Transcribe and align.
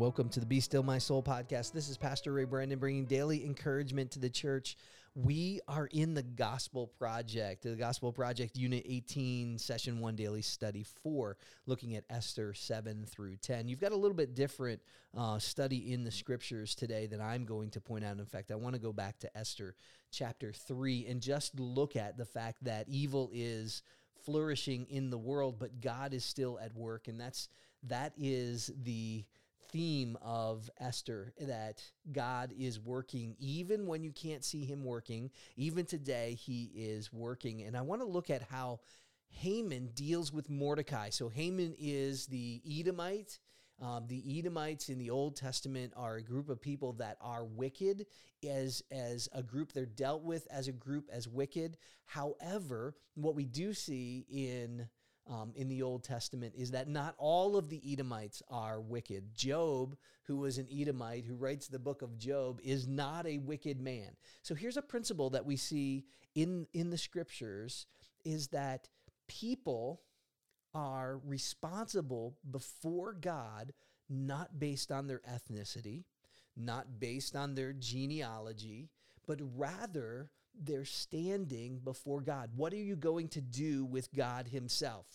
Welcome 0.00 0.30
to 0.30 0.40
the 0.40 0.46
Be 0.46 0.60
Still 0.60 0.82
My 0.82 0.96
Soul 0.96 1.22
podcast. 1.22 1.72
This 1.72 1.90
is 1.90 1.98
Pastor 1.98 2.32
Ray 2.32 2.44
Brandon 2.44 2.78
bringing 2.78 3.04
daily 3.04 3.44
encouragement 3.44 4.10
to 4.12 4.18
the 4.18 4.30
church. 4.30 4.78
We 5.14 5.60
are 5.68 5.90
in 5.92 6.14
the 6.14 6.22
Gospel 6.22 6.86
Project, 6.86 7.64
the 7.64 7.76
Gospel 7.76 8.10
Project 8.10 8.56
Unit 8.56 8.82
18, 8.88 9.58
Session 9.58 10.00
1, 10.00 10.16
Daily 10.16 10.40
Study 10.40 10.86
4, 11.02 11.36
looking 11.66 11.96
at 11.96 12.04
Esther 12.08 12.54
7 12.54 13.04
through 13.04 13.36
10. 13.36 13.68
You've 13.68 13.82
got 13.82 13.92
a 13.92 13.96
little 13.96 14.16
bit 14.16 14.34
different 14.34 14.80
uh, 15.14 15.38
study 15.38 15.92
in 15.92 16.02
the 16.02 16.10
scriptures 16.10 16.74
today 16.74 17.06
that 17.08 17.20
I'm 17.20 17.44
going 17.44 17.68
to 17.72 17.80
point 17.82 18.02
out. 18.02 18.16
In 18.16 18.24
fact, 18.24 18.50
I 18.50 18.54
want 18.54 18.76
to 18.76 18.80
go 18.80 18.94
back 18.94 19.18
to 19.18 19.36
Esther 19.36 19.74
chapter 20.10 20.50
3 20.50 21.08
and 21.10 21.20
just 21.20 21.60
look 21.60 21.94
at 21.94 22.16
the 22.16 22.24
fact 22.24 22.64
that 22.64 22.88
evil 22.88 23.30
is 23.34 23.82
flourishing 24.24 24.86
in 24.88 25.10
the 25.10 25.18
world, 25.18 25.58
but 25.58 25.82
God 25.82 26.14
is 26.14 26.24
still 26.24 26.58
at 26.58 26.74
work. 26.74 27.06
And 27.06 27.20
that's 27.20 27.50
that 27.82 28.14
is 28.16 28.70
the 28.82 29.24
theme 29.72 30.16
of 30.22 30.68
Esther 30.78 31.32
that 31.40 31.82
God 32.12 32.52
is 32.58 32.80
working 32.80 33.36
even 33.38 33.86
when 33.86 34.02
you 34.02 34.12
can't 34.12 34.44
see 34.44 34.64
him 34.64 34.84
working. 34.84 35.30
Even 35.56 35.86
today, 35.86 36.34
he 36.34 36.70
is 36.74 37.12
working. 37.12 37.62
And 37.62 37.76
I 37.76 37.82
want 37.82 38.02
to 38.02 38.08
look 38.08 38.30
at 38.30 38.42
how 38.42 38.80
Haman 39.28 39.90
deals 39.94 40.32
with 40.32 40.50
Mordecai. 40.50 41.10
So 41.10 41.28
Haman 41.28 41.74
is 41.78 42.26
the 42.26 42.60
Edomite. 42.68 43.38
Um, 43.80 44.06
the 44.08 44.38
Edomites 44.38 44.90
in 44.90 44.98
the 44.98 45.08
Old 45.08 45.36
Testament 45.36 45.94
are 45.96 46.16
a 46.16 46.22
group 46.22 46.50
of 46.50 46.60
people 46.60 46.92
that 46.94 47.16
are 47.20 47.44
wicked 47.44 48.06
as 48.46 48.82
as 48.90 49.28
a 49.32 49.42
group. 49.42 49.72
They're 49.72 49.86
dealt 49.86 50.22
with 50.22 50.46
as 50.50 50.68
a 50.68 50.72
group 50.72 51.08
as 51.10 51.26
wicked. 51.26 51.78
However, 52.04 52.94
what 53.14 53.34
we 53.34 53.46
do 53.46 53.72
see 53.72 54.26
in 54.28 54.88
um, 55.28 55.52
in 55.54 55.68
the 55.68 55.82
Old 55.82 56.02
Testament 56.04 56.54
is 56.56 56.70
that 56.72 56.88
not 56.88 57.14
all 57.18 57.56
of 57.56 57.68
the 57.68 57.80
Edomites 57.92 58.42
are 58.48 58.80
wicked. 58.80 59.34
Job, 59.34 59.96
who 60.24 60.38
was 60.38 60.58
an 60.58 60.66
Edomite, 60.72 61.24
who 61.24 61.34
writes 61.34 61.68
the 61.68 61.78
book 61.78 62.02
of 62.02 62.18
Job, 62.18 62.60
is 62.62 62.86
not 62.86 63.26
a 63.26 63.38
wicked 63.38 63.80
man. 63.80 64.16
So 64.42 64.54
here's 64.54 64.76
a 64.76 64.82
principle 64.82 65.30
that 65.30 65.46
we 65.46 65.56
see 65.56 66.04
in, 66.34 66.66
in 66.72 66.90
the 66.90 66.98
scriptures 66.98 67.86
is 68.24 68.48
that 68.48 68.88
people 69.28 70.02
are 70.74 71.20
responsible 71.24 72.36
before 72.50 73.12
God 73.12 73.72
not 74.08 74.58
based 74.58 74.90
on 74.90 75.06
their 75.06 75.20
ethnicity, 75.30 76.04
not 76.56 76.98
based 76.98 77.36
on 77.36 77.54
their 77.54 77.72
genealogy, 77.72 78.90
but 79.26 79.38
rather 79.56 80.30
their 80.60 80.84
standing 80.84 81.80
before 81.82 82.20
God. 82.20 82.50
What 82.54 82.72
are 82.72 82.76
you 82.76 82.96
going 82.96 83.28
to 83.28 83.40
do 83.40 83.84
with 83.84 84.12
God 84.14 84.46
Himself? 84.46 85.06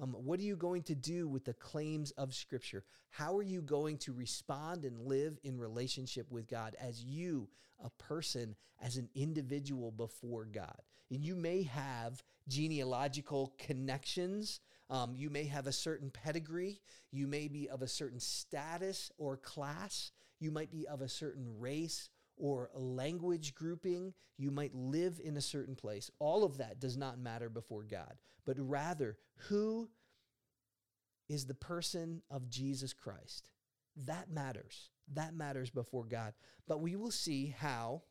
Um, 0.00 0.12
what 0.12 0.38
are 0.38 0.44
you 0.44 0.56
going 0.56 0.82
to 0.84 0.94
do 0.94 1.26
with 1.28 1.44
the 1.44 1.54
claims 1.54 2.12
of 2.12 2.34
Scripture? 2.34 2.84
How 3.10 3.36
are 3.36 3.42
you 3.42 3.60
going 3.60 3.98
to 3.98 4.12
respond 4.12 4.84
and 4.84 5.00
live 5.00 5.38
in 5.42 5.58
relationship 5.58 6.30
with 6.30 6.48
God 6.48 6.76
as 6.80 7.02
you, 7.02 7.48
a 7.82 7.90
person, 7.90 8.54
as 8.80 8.96
an 8.96 9.08
individual 9.14 9.90
before 9.90 10.44
God? 10.44 10.80
And 11.10 11.24
you 11.24 11.34
may 11.34 11.62
have 11.64 12.22
genealogical 12.48 13.54
connections. 13.58 14.60
Um, 14.88 15.14
you 15.16 15.30
may 15.30 15.44
have 15.44 15.66
a 15.66 15.72
certain 15.72 16.10
pedigree. 16.10 16.80
You 17.10 17.26
may 17.26 17.48
be 17.48 17.68
of 17.68 17.82
a 17.82 17.88
certain 17.88 18.20
status 18.20 19.10
or 19.18 19.36
class. 19.36 20.12
You 20.38 20.52
might 20.52 20.70
be 20.70 20.86
of 20.86 21.00
a 21.00 21.08
certain 21.08 21.58
race 21.58 22.08
or 22.38 22.70
language 22.74 23.54
grouping. 23.54 24.14
You 24.36 24.50
might 24.50 24.74
live 24.74 25.20
in 25.22 25.36
a 25.36 25.42
certain 25.42 25.74
place. 25.74 26.10
All 26.18 26.44
of 26.44 26.58
that 26.58 26.80
does 26.80 26.96
not 26.96 27.18
matter 27.18 27.48
before 27.48 27.82
God, 27.82 28.14
but 28.44 28.56
rather 28.58 29.16
who 29.48 29.88
is 31.28 31.46
the 31.46 31.54
person 31.54 32.22
of 32.30 32.48
Jesus 32.48 32.92
Christ. 32.92 33.50
That 34.04 34.30
matters. 34.30 34.90
That 35.14 35.34
matters 35.34 35.70
before 35.70 36.04
God. 36.04 36.34
But 36.66 36.80
we 36.80 36.96
will 36.96 37.10
see 37.10 37.54
how 37.58 38.02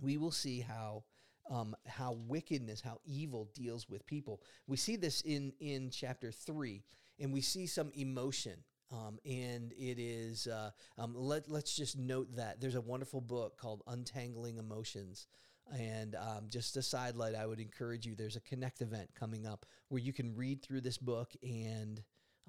we 0.00 0.16
will 0.16 0.30
see 0.30 0.60
how 0.60 1.04
um, 1.50 1.74
how 1.86 2.12
wickedness, 2.12 2.80
how 2.80 3.00
evil 3.04 3.50
deals 3.54 3.88
with 3.88 4.06
people. 4.06 4.40
We 4.66 4.76
see 4.76 4.96
this 4.96 5.20
in 5.22 5.52
in 5.60 5.90
chapter 5.90 6.30
three, 6.30 6.82
and 7.18 7.32
we 7.32 7.40
see 7.40 7.66
some 7.66 7.90
emotion. 7.94 8.64
Um, 8.92 9.18
and 9.24 9.72
it 9.72 9.98
is 10.00 10.46
uh, 10.46 10.70
um, 10.98 11.14
let, 11.14 11.48
let's 11.48 11.74
just 11.76 11.96
note 11.96 12.34
that 12.36 12.60
there's 12.60 12.74
a 12.74 12.80
wonderful 12.80 13.20
book 13.20 13.56
called 13.56 13.82
untangling 13.86 14.58
emotions. 14.58 15.26
And 15.72 16.16
um, 16.16 16.46
just 16.48 16.76
a 16.76 16.82
sidelight 16.82 17.36
i 17.36 17.46
would 17.46 17.60
encourage 17.60 18.04
you 18.04 18.16
there's 18.16 18.34
a 18.34 18.40
connect 18.40 18.80
event 18.80 19.08
coming 19.14 19.46
up 19.46 19.66
where 19.88 20.00
you 20.00 20.12
can 20.12 20.34
read 20.34 20.62
through 20.62 20.80
this 20.80 20.98
book 20.98 21.32
and 21.44 22.02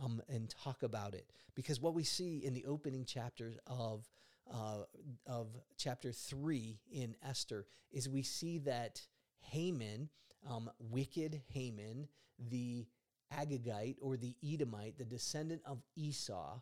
um, 0.03 0.21
and 0.27 0.49
talk 0.49 0.81
about 0.81 1.13
it. 1.13 1.29
Because 1.53 1.79
what 1.79 1.93
we 1.93 2.03
see 2.03 2.37
in 2.37 2.53
the 2.53 2.65
opening 2.65 3.05
chapters 3.05 3.57
of 3.67 4.09
uh, 4.51 4.83
of 5.27 5.47
chapter 5.77 6.11
three 6.11 6.79
in 6.91 7.15
esther 7.27 7.67
is 7.91 8.09
we 8.09 8.23
see 8.23 8.57
that 8.57 9.01
haman 9.39 10.09
um, 10.49 10.69
wicked 10.79 11.41
haman 11.47 12.07
the 12.49 12.85
Agagite 13.33 13.97
or 14.01 14.17
the 14.17 14.35
Edomite, 14.43 14.97
the 14.97 15.05
descendant 15.05 15.61
of 15.65 15.81
Esau, 15.95 16.59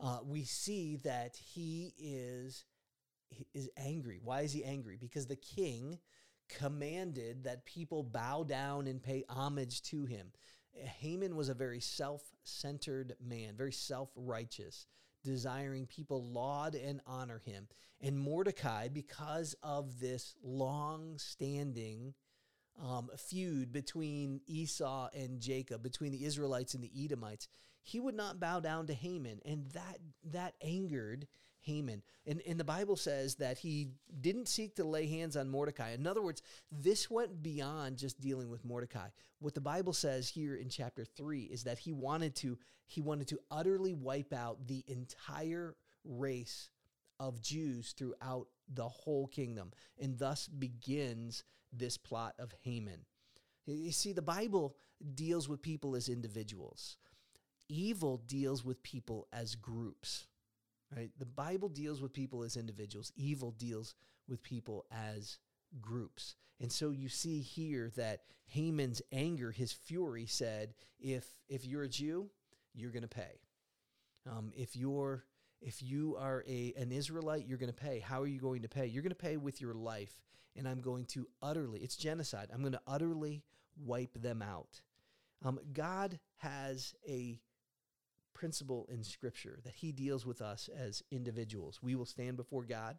uh, 0.00 0.18
we 0.24 0.44
see 0.44 0.96
that 0.96 1.36
he 1.36 1.94
is 1.98 2.64
he 3.28 3.46
is 3.54 3.70
angry. 3.76 4.20
Why 4.22 4.42
is 4.42 4.52
he 4.52 4.64
angry? 4.64 4.96
Because 5.00 5.26
the 5.26 5.36
king 5.36 5.98
commanded 6.48 7.44
that 7.44 7.64
people 7.64 8.02
bow 8.02 8.42
down 8.42 8.86
and 8.86 9.02
pay 9.02 9.24
homage 9.28 9.82
to 9.82 10.04
him. 10.04 10.32
Haman 10.74 11.34
was 11.34 11.48
a 11.48 11.54
very 11.54 11.80
self-centered 11.80 13.14
man, 13.24 13.56
very 13.56 13.72
self-righteous, 13.72 14.86
desiring 15.24 15.86
people 15.86 16.24
laud 16.24 16.74
and 16.74 17.00
honor 17.06 17.40
him. 17.44 17.68
And 18.00 18.18
Mordecai, 18.18 18.88
because 18.88 19.54
of 19.62 20.00
this 20.00 20.34
long-standing 20.42 22.14
um, 22.80 23.10
feud 23.16 23.72
between 23.72 24.40
Esau 24.46 25.08
and 25.14 25.40
Jacob, 25.40 25.82
between 25.82 26.12
the 26.12 26.24
Israelites 26.24 26.74
and 26.74 26.82
the 26.82 26.90
Edomites, 27.04 27.48
he 27.82 28.00
would 28.00 28.14
not 28.14 28.40
bow 28.40 28.60
down 28.60 28.86
to 28.86 28.94
Haman, 28.94 29.40
and 29.44 29.66
that 29.72 29.98
that 30.24 30.54
angered 30.62 31.26
Haman. 31.60 32.02
And, 32.26 32.42
and 32.46 32.58
the 32.58 32.64
Bible 32.64 32.96
says 32.96 33.36
that 33.36 33.58
he 33.58 33.88
didn't 34.20 34.48
seek 34.48 34.76
to 34.76 34.84
lay 34.84 35.06
hands 35.06 35.36
on 35.36 35.48
Mordecai. 35.48 35.92
In 35.92 36.06
other 36.06 36.22
words, 36.22 36.42
this 36.70 37.10
went 37.10 37.42
beyond 37.42 37.98
just 37.98 38.20
dealing 38.20 38.50
with 38.50 38.64
Mordecai. 38.64 39.08
What 39.38 39.54
the 39.54 39.60
Bible 39.60 39.92
says 39.92 40.28
here 40.28 40.56
in 40.56 40.68
chapter 40.68 41.04
three 41.04 41.42
is 41.42 41.64
that 41.64 41.78
he 41.78 41.92
wanted 41.92 42.34
to 42.36 42.58
he 42.86 43.00
wanted 43.00 43.28
to 43.28 43.38
utterly 43.50 43.94
wipe 43.94 44.32
out 44.32 44.66
the 44.66 44.84
entire 44.86 45.76
race 46.04 46.70
of 47.18 47.40
Jews 47.40 47.94
throughout 47.96 48.48
the 48.72 48.88
whole 48.88 49.28
kingdom. 49.28 49.72
And 50.00 50.18
thus 50.18 50.48
begins 50.48 51.44
this 51.72 51.96
plot 51.96 52.34
of 52.38 52.52
Haman. 52.62 53.04
You 53.66 53.92
see, 53.92 54.12
the 54.12 54.22
Bible 54.22 54.76
deals 55.14 55.48
with 55.48 55.62
people 55.62 55.94
as 55.94 56.08
individuals, 56.08 56.96
evil 57.68 58.22
deals 58.26 58.64
with 58.64 58.82
people 58.82 59.28
as 59.32 59.54
groups. 59.54 60.26
Right? 60.94 61.10
The 61.18 61.26
Bible 61.26 61.70
deals 61.70 62.02
with 62.02 62.12
people 62.12 62.42
as 62.42 62.56
individuals, 62.56 63.12
evil 63.16 63.52
deals 63.52 63.94
with 64.28 64.42
people 64.42 64.84
as 64.90 65.38
groups. 65.80 66.34
And 66.60 66.70
so 66.70 66.90
you 66.90 67.08
see 67.08 67.40
here 67.40 67.90
that 67.96 68.24
Haman's 68.46 69.00
anger, 69.10 69.50
his 69.50 69.72
fury 69.72 70.26
said, 70.26 70.74
if 71.00 71.24
if 71.48 71.64
you're 71.64 71.84
a 71.84 71.88
Jew, 71.88 72.28
you're 72.74 72.92
going 72.92 73.02
to 73.02 73.08
pay. 73.08 73.40
Um, 74.30 74.52
if 74.54 74.76
you're 74.76 75.24
if 75.62 75.82
you 75.82 76.16
are 76.18 76.44
a 76.48 76.74
an 76.76 76.92
Israelite, 76.92 77.46
you're 77.46 77.58
going 77.58 77.72
to 77.72 77.74
pay. 77.74 78.00
How 78.00 78.20
are 78.20 78.26
you 78.26 78.40
going 78.40 78.62
to 78.62 78.68
pay? 78.68 78.86
You're 78.86 79.02
going 79.02 79.10
to 79.10 79.16
pay 79.16 79.36
with 79.36 79.60
your 79.60 79.74
life, 79.74 80.20
and 80.56 80.68
I'm 80.68 80.80
going 80.80 81.06
to 81.06 81.26
utterly. 81.40 81.80
It's 81.80 81.96
genocide. 81.96 82.48
I'm 82.52 82.60
going 82.60 82.72
to 82.72 82.80
utterly 82.86 83.42
wipe 83.76 84.20
them 84.20 84.42
out. 84.42 84.80
Um, 85.44 85.58
God 85.72 86.18
has 86.36 86.94
a 87.08 87.40
principle 88.34 88.88
in 88.90 89.02
Scripture 89.02 89.60
that 89.64 89.74
He 89.74 89.92
deals 89.92 90.26
with 90.26 90.40
us 90.40 90.68
as 90.76 91.02
individuals. 91.10 91.80
We 91.82 91.94
will 91.94 92.06
stand 92.06 92.36
before 92.36 92.64
God 92.64 92.98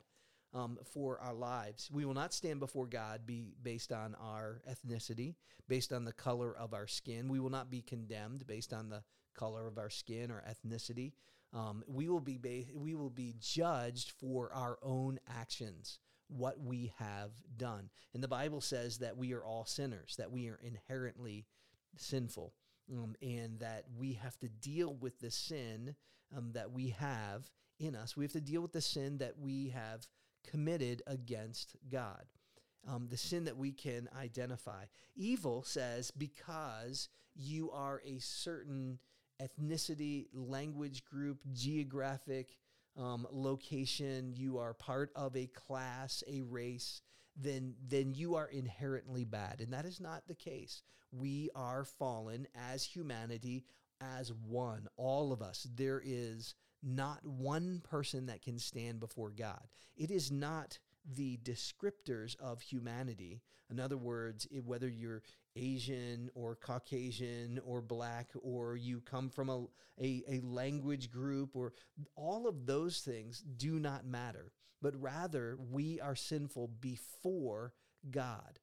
um, 0.54 0.78
for 0.94 1.20
our 1.20 1.34
lives. 1.34 1.90
We 1.92 2.06
will 2.06 2.14
not 2.14 2.34
stand 2.34 2.60
before 2.60 2.86
God 2.86 3.22
be 3.26 3.56
based 3.62 3.92
on 3.92 4.16
our 4.22 4.62
ethnicity, 4.70 5.36
based 5.68 5.92
on 5.92 6.06
the 6.06 6.14
color 6.14 6.56
of 6.56 6.74
our 6.74 6.88
skin. 6.88 7.28
We 7.28 7.40
will 7.40 7.50
not 7.50 7.72
be 7.72 7.82
condemned 7.82 8.46
based 8.46 8.74
on 8.74 8.90
the 8.90 9.04
color 9.36 9.68
of 9.68 9.78
our 9.78 9.90
skin 9.90 10.32
or 10.32 10.44
ethnicity. 10.48 11.14
Um, 11.54 11.84
we 11.88 12.10
will 12.10 12.20
be 12.20 12.38
ba- 12.38 12.72
we 12.76 12.96
will 12.96 13.10
be 13.10 13.36
judged 13.40 14.12
for 14.12 14.52
our 14.54 14.78
own 14.82 15.20
actions, 15.28 16.00
what 16.28 16.60
we 16.60 16.94
have 16.98 17.32
done. 17.58 17.90
And 18.14 18.24
the 18.24 18.28
Bible 18.28 18.62
says 18.62 19.00
that 19.00 19.18
we 19.18 19.34
are 19.34 19.44
all 19.44 19.66
sinners, 19.66 20.16
that 20.18 20.32
we 20.32 20.50
are 20.50 20.60
inherently 20.64 21.46
sinful. 21.96 22.54
Um, 22.92 23.16
and 23.22 23.62
that 23.62 23.86
we 23.98 24.14
have 24.14 24.38
to 24.40 24.50
deal 24.50 24.94
with 24.94 25.18
the 25.22 25.32
sin 25.32 25.96
um, 26.36 26.52
that 26.52 26.74
we 26.74 26.90
have 26.90 27.50
in 27.80 27.96
us. 27.96 28.18
We 28.18 28.26
have 28.26 28.34
to 28.34 28.42
deal 28.42 28.62
with 28.62 28.74
the 28.74 28.82
sin 28.82 29.20
that 29.20 29.40
we 29.40 29.70
have 29.70 30.06
committed 30.50 31.02
against 31.08 31.76
God. 31.92 32.24
Um, 32.88 33.08
the 33.10 33.18
sin 33.18 33.46
that 33.46 33.58
we 33.58 33.72
can 33.72 34.10
identify. 34.20 34.86
Evil 35.16 35.64
says 35.64 36.12
because 36.12 37.08
you 37.34 37.72
are 37.72 38.02
a 38.06 38.20
certain 38.20 39.00
ethnicity, 39.42 40.28
language 40.34 41.06
group, 41.06 41.40
geographic 41.54 42.58
um, 42.98 43.26
location, 43.32 44.34
you 44.36 44.58
are 44.58 44.74
part 44.74 45.12
of 45.16 45.36
a 45.36 45.48
class, 45.48 46.24
a 46.28 46.42
race, 46.42 47.02
then 47.36 47.74
then 47.88 48.14
you 48.14 48.36
are 48.36 48.48
inherently 48.48 49.26
bad, 49.26 49.60
and 49.60 49.74
that 49.74 49.86
is 49.86 50.00
not 50.00 50.28
the 50.28 50.36
case. 50.36 50.84
We 51.12 51.50
are 51.56 51.86
fallen 51.86 52.48
as 52.72 52.84
humanity, 52.84 53.66
as 54.02 54.32
one, 54.34 54.88
all 54.98 55.32
of 55.32 55.42
us. 55.42 55.68
There 55.76 56.02
is 56.04 56.54
not 56.84 57.26
one 57.26 57.82
person 57.84 58.26
that 58.28 58.42
can 58.42 58.60
stand 58.60 59.00
before 59.00 59.32
God. 59.32 59.68
It 59.96 60.12
is 60.12 60.32
not 60.32 60.80
the 61.06 61.38
descriptors 61.44 62.36
of 62.40 62.62
humanity. 62.62 63.42
In 63.70 63.80
other 63.80 63.98
words, 63.98 64.48
whether 64.66 64.88
you're 64.88 65.24
Asian 65.56 66.30
or 66.34 66.56
Caucasian 66.56 67.60
or 67.66 67.82
black 67.82 68.30
or 68.42 68.76
you 68.76 69.02
come 69.02 69.30
from 69.30 69.50
a, 69.50 69.66
a, 70.02 70.24
a, 70.28 70.40
language 70.42 71.12
group 71.12 71.56
or 71.56 71.74
all 72.16 72.48
of 72.48 72.66
those 72.66 73.00
things 73.00 73.44
do 73.58 73.80
not 73.80 74.06
matter, 74.06 74.52
but 74.82 75.00
rather 75.02 75.58
we 75.72 76.00
are 76.00 76.16
sinful 76.16 76.70
before 76.80 77.74
God. 78.10 78.60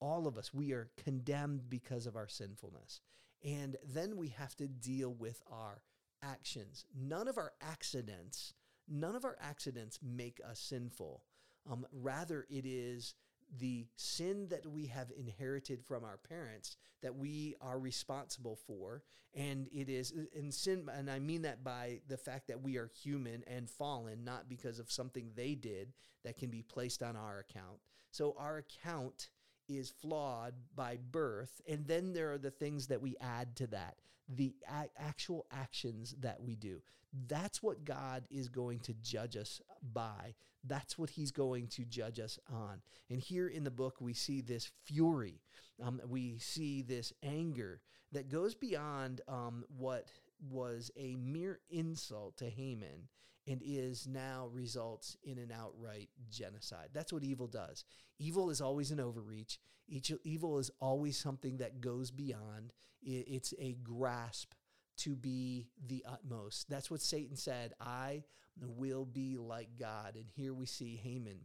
All 0.00 0.26
of 0.26 0.36
us, 0.36 0.52
we 0.52 0.72
are 0.72 0.90
condemned 0.96 1.68
because 1.68 2.06
of 2.06 2.16
our 2.16 2.28
sinfulness. 2.28 3.00
And 3.44 3.76
then 3.84 4.16
we 4.16 4.28
have 4.28 4.56
to 4.56 4.68
deal 4.68 5.12
with 5.14 5.40
our 5.50 5.82
actions. 6.22 6.84
None 6.94 7.28
of 7.28 7.38
our 7.38 7.52
accidents, 7.60 8.54
none 8.88 9.14
of 9.14 9.24
our 9.24 9.36
accidents 9.40 9.98
make 10.02 10.40
us 10.48 10.60
sinful. 10.60 11.22
Um, 11.70 11.86
rather, 11.92 12.46
it 12.50 12.64
is 12.66 13.14
the 13.58 13.86
sin 13.96 14.48
that 14.48 14.66
we 14.66 14.86
have 14.86 15.12
inherited 15.16 15.84
from 15.84 16.04
our 16.04 16.16
parents 16.16 16.76
that 17.02 17.14
we 17.14 17.54
are 17.60 17.78
responsible 17.78 18.56
for 18.66 19.02
and 19.34 19.68
it 19.72 19.88
is 19.88 20.12
and 20.34 20.52
sin 20.52 20.88
and 20.94 21.10
i 21.10 21.18
mean 21.18 21.42
that 21.42 21.62
by 21.62 22.00
the 22.08 22.16
fact 22.16 22.48
that 22.48 22.62
we 22.62 22.76
are 22.78 22.90
human 23.02 23.42
and 23.46 23.68
fallen 23.68 24.24
not 24.24 24.48
because 24.48 24.78
of 24.78 24.90
something 24.90 25.30
they 25.34 25.54
did 25.54 25.92
that 26.24 26.38
can 26.38 26.50
be 26.50 26.62
placed 26.62 27.02
on 27.02 27.16
our 27.16 27.38
account 27.40 27.78
so 28.10 28.34
our 28.38 28.58
account 28.58 29.28
is 29.68 29.90
flawed 29.90 30.54
by 30.74 30.98
birth 31.10 31.60
and 31.68 31.86
then 31.86 32.12
there 32.12 32.32
are 32.32 32.38
the 32.38 32.50
things 32.50 32.86
that 32.86 33.00
we 33.00 33.16
add 33.20 33.54
to 33.56 33.66
that 33.66 33.96
the 34.28 34.54
a- 34.68 35.02
actual 35.02 35.46
actions 35.50 36.14
that 36.20 36.42
we 36.42 36.54
do 36.54 36.80
that's 37.26 37.62
what 37.62 37.84
god 37.84 38.24
is 38.30 38.48
going 38.48 38.78
to 38.78 38.94
judge 38.94 39.36
us 39.36 39.60
by 39.92 40.34
that's 40.64 40.96
what 40.96 41.10
he's 41.10 41.32
going 41.32 41.66
to 41.68 41.84
judge 41.84 42.20
us 42.20 42.38
on. 42.52 42.82
And 43.10 43.20
here 43.20 43.48
in 43.48 43.64
the 43.64 43.70
book, 43.70 43.96
we 44.00 44.14
see 44.14 44.40
this 44.40 44.70
fury. 44.84 45.40
Um, 45.82 46.00
we 46.08 46.38
see 46.38 46.82
this 46.82 47.12
anger 47.22 47.80
that 48.12 48.28
goes 48.28 48.54
beyond 48.54 49.22
um, 49.26 49.64
what 49.76 50.08
was 50.50 50.90
a 50.96 51.16
mere 51.16 51.60
insult 51.70 52.36
to 52.36 52.48
Haman 52.48 53.08
and 53.46 53.60
is 53.64 54.06
now 54.06 54.48
results 54.52 55.16
in 55.24 55.38
an 55.38 55.52
outright 55.52 56.08
genocide. 56.30 56.90
That's 56.92 57.12
what 57.12 57.24
evil 57.24 57.48
does. 57.48 57.84
Evil 58.18 58.50
is 58.50 58.60
always 58.60 58.90
an 58.90 59.00
overreach. 59.00 59.58
Each, 59.88 60.12
evil 60.22 60.58
is 60.58 60.70
always 60.80 61.16
something 61.16 61.56
that 61.58 61.80
goes 61.80 62.10
beyond. 62.10 62.72
It's 63.02 63.52
a 63.58 63.76
grasp 63.82 64.52
to 64.98 65.16
be 65.16 65.66
the 65.84 66.04
utmost. 66.08 66.70
That's 66.70 66.90
what 66.90 67.00
Satan 67.00 67.36
said. 67.36 67.72
I 67.80 68.22
will 68.60 69.04
be 69.04 69.38
like 69.38 69.70
God. 69.78 70.14
And 70.14 70.26
here 70.34 70.54
we 70.54 70.66
see 70.66 70.96
Haman 71.02 71.40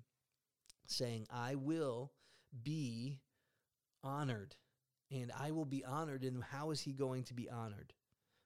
saying, 0.85 1.25
I 1.31 1.55
will 1.55 2.11
be 2.63 3.19
honored. 4.03 4.55
And 5.09 5.31
I 5.39 5.51
will 5.51 5.65
be 5.65 5.83
honored. 5.83 6.23
And 6.23 6.43
how 6.43 6.69
is 6.69 6.81
he 6.81 6.93
going 6.93 7.23
to 7.25 7.33
be 7.33 7.49
honored? 7.49 7.93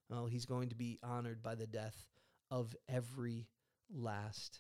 Well, 0.10 0.28
he's 0.28 0.46
going 0.46 0.70
to 0.70 0.76
be 0.76 1.00
honored 1.04 1.44
by 1.44 1.56
the 1.56 1.68
death 1.68 2.06
of 2.52 2.76
every 2.88 3.48
last 3.90 4.60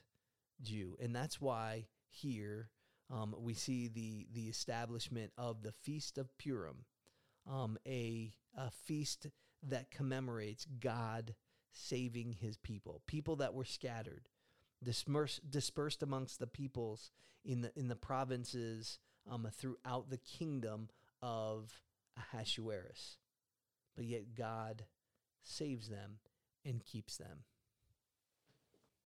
Jew. 0.64 0.96
And 1.00 1.16
that's 1.16 1.40
why 1.40 1.86
here 2.08 2.70
um, 3.12 3.36
we 3.38 3.54
see 3.54 3.90
the, 3.90 4.28
the 4.34 4.48
establishment 4.48 5.32
of 5.38 5.62
the 5.62 5.74
Feast 5.74 6.18
of 6.18 6.36
Purim, 6.38 6.86
um, 7.50 7.78
a, 7.86 8.32
a 8.58 8.72
feast 8.72 9.28
that 9.68 9.92
commemorates 9.92 10.66
God 10.80 11.36
saving 11.74 12.34
his 12.40 12.58
people, 12.58 13.02
people 13.08 13.38
that 13.38 13.54
were 13.54 13.66
scattered, 13.66 14.30
dispersed, 14.84 15.50
dispersed 15.50 16.02
amongst 16.02 16.40
the 16.40 16.48
peoples 16.48 17.12
in 17.44 17.62
the 17.62 17.72
in 17.76 17.88
the 17.88 17.96
provinces 17.96 19.00
um, 19.30 19.48
throughout 19.54 20.10
the 20.10 20.18
kingdom 20.18 20.90
of 21.22 21.82
Ahasuerus. 22.18 23.18
But 23.96 24.06
yet 24.06 24.36
God 24.36 24.86
saves 25.44 25.90
them 25.90 26.20
and 26.66 26.84
keeps 26.86 27.18
them. 27.18 27.44